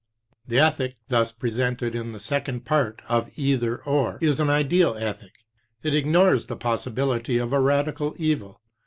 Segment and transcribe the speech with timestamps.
[0.47, 5.43] The ethic thus presented in the second part of Either—Or is an ideal ethic.
[5.83, 8.59] It ignores the possibility of a radical evil.